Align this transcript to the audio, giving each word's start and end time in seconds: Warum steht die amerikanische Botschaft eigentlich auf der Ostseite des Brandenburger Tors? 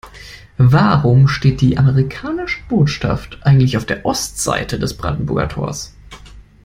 Warum 0.57 1.27
steht 1.27 1.61
die 1.61 1.77
amerikanische 1.77 2.59
Botschaft 2.67 3.37
eigentlich 3.41 3.77
auf 3.77 3.85
der 3.85 4.03
Ostseite 4.03 4.79
des 4.79 4.97
Brandenburger 4.97 5.47
Tors? 5.47 5.93